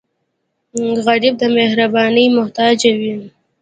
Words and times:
غریب 1.05 1.33
د 1.41 1.43
مهربانۍ 1.57 2.25
محتاج 2.37 2.77
وي 2.99 3.15